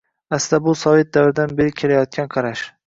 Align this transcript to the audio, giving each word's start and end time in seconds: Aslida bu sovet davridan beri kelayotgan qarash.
Aslida 0.37 0.59
bu 0.69 0.73
sovet 0.85 1.13
davridan 1.19 1.55
beri 1.61 1.79
kelayotgan 1.83 2.35
qarash. 2.37 2.71